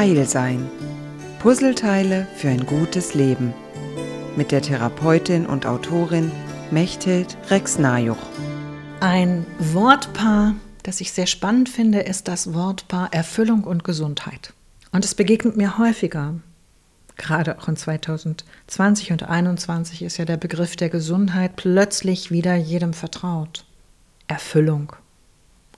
[0.00, 0.66] Heilsein.
[1.40, 3.52] Puzzleteile für ein gutes Leben.
[4.34, 6.32] Mit der Therapeutin und Autorin
[6.70, 8.16] Mechthild Rex-Najuch.
[9.00, 14.54] Ein Wortpaar, das ich sehr spannend finde, ist das Wortpaar Erfüllung und Gesundheit.
[14.90, 16.36] Und es begegnet mir häufiger.
[17.18, 22.94] Gerade auch in 2020 und 2021 ist ja der Begriff der Gesundheit plötzlich wieder jedem
[22.94, 23.66] vertraut.
[24.28, 24.96] Erfüllung.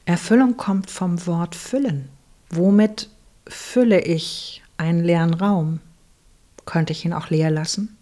[0.04, 2.09] Erfüllung kommt vom Wort füllen.
[2.50, 3.09] Womit
[3.46, 5.81] fülle ich einen leeren Raum?
[6.64, 7.96] Könnte ich ihn auch leer lassen?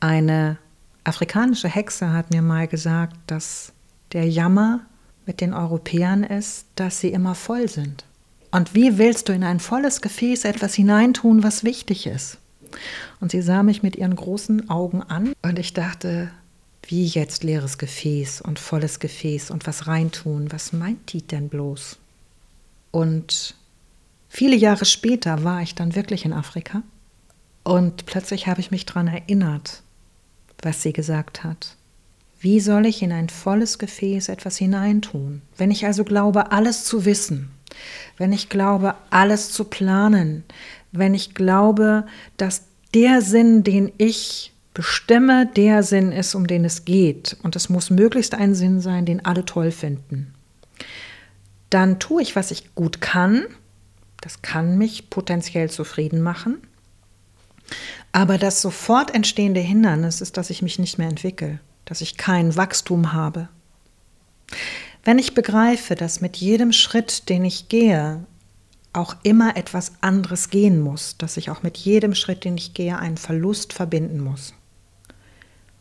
[0.00, 0.58] Eine
[1.04, 3.72] afrikanische Hexe hat mir mal gesagt, dass
[4.12, 4.80] der Jammer
[5.26, 8.04] mit den Europäern ist, dass sie immer voll sind.
[8.50, 12.38] Und wie willst du in ein volles Gefäß etwas hineintun, was wichtig ist?
[13.20, 16.30] Und sie sah mich mit ihren großen Augen an und ich dachte,
[16.82, 21.98] wie jetzt leeres Gefäß und volles Gefäß und was reintun, was meint die denn bloß?
[22.90, 23.54] Und
[24.28, 26.82] viele Jahre später war ich dann wirklich in Afrika
[27.64, 29.82] und plötzlich habe ich mich daran erinnert,
[30.62, 31.76] was sie gesagt hat.
[32.40, 35.42] Wie soll ich in ein volles Gefäß etwas hineintun?
[35.56, 37.50] Wenn ich also glaube, alles zu wissen,
[38.16, 40.44] wenn ich glaube, alles zu planen,
[40.92, 42.62] wenn ich glaube, dass
[42.94, 47.90] der Sinn, den ich bestimme, der Sinn ist, um den es geht, und es muss
[47.90, 50.32] möglichst ein Sinn sein, den alle toll finden,
[51.70, 53.44] dann tue ich, was ich gut kann.
[54.28, 56.58] Das kann mich potenziell zufrieden machen.
[58.12, 62.54] Aber das sofort entstehende Hindernis ist, dass ich mich nicht mehr entwickle, dass ich kein
[62.54, 63.48] Wachstum habe.
[65.02, 68.22] Wenn ich begreife, dass mit jedem Schritt, den ich gehe,
[68.92, 72.98] auch immer etwas anderes gehen muss, dass ich auch mit jedem Schritt, den ich gehe,
[72.98, 74.52] einen Verlust verbinden muss.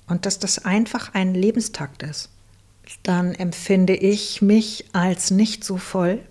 [0.08, 2.30] Und dass das einfach ein Lebenstakt ist,
[3.04, 6.22] dann empfinde ich mich als nicht so voll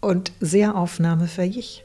[0.00, 1.84] und sehr aufnahmefähig.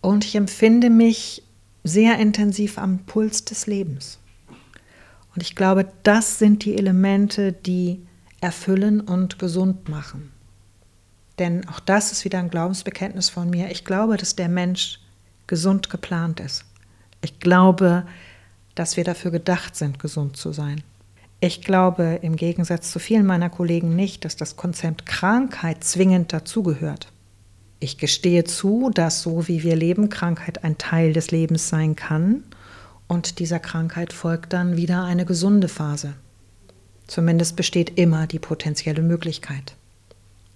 [0.00, 1.42] Und ich empfinde mich
[1.84, 4.18] sehr intensiv am Puls des Lebens.
[5.34, 8.00] Und ich glaube, das sind die Elemente, die
[8.40, 10.32] erfüllen und gesund machen.
[11.38, 13.70] Denn auch das ist wieder ein Glaubensbekenntnis von mir.
[13.70, 15.00] Ich glaube, dass der Mensch
[15.46, 16.64] gesund geplant ist.
[17.22, 18.04] Ich glaube,
[18.74, 20.82] dass wir dafür gedacht sind, gesund zu sein.
[21.44, 27.08] Ich glaube im Gegensatz zu vielen meiner Kollegen nicht, dass das Konzept Krankheit zwingend dazugehört.
[27.80, 32.44] Ich gestehe zu, dass so wie wir leben, Krankheit ein Teil des Lebens sein kann
[33.08, 36.12] und dieser Krankheit folgt dann wieder eine gesunde Phase.
[37.08, 39.74] Zumindest besteht immer die potenzielle Möglichkeit.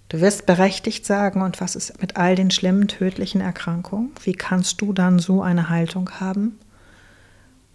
[0.07, 4.11] Du wirst berechtigt sagen, und was ist mit all den schlimmen tödlichen Erkrankungen?
[4.23, 6.57] Wie kannst du dann so eine Haltung haben?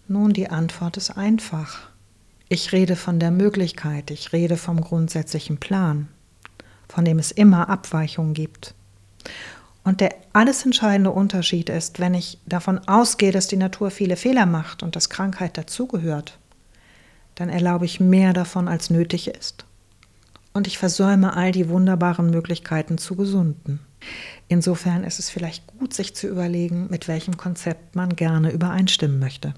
[0.07, 1.92] Nun, die Antwort ist einfach.
[2.49, 6.07] Ich rede von der Möglichkeit, ich rede vom grundsätzlichen Plan,
[6.87, 8.73] von dem es immer Abweichungen gibt.
[9.83, 14.45] Und der alles entscheidende Unterschied ist, wenn ich davon ausgehe, dass die Natur viele Fehler
[14.45, 16.37] macht und dass Krankheit dazugehört,
[17.35, 19.65] dann erlaube ich mehr davon, als nötig ist
[20.53, 23.79] und ich versäume all die wunderbaren Möglichkeiten zu gesunden.
[24.47, 29.53] Insofern ist es vielleicht gut, sich zu überlegen, mit welchem Konzept man gerne übereinstimmen möchte.